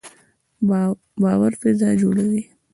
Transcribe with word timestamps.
باور 1.21 1.53
فضا 1.61 1.89
جوړوي 2.01 2.41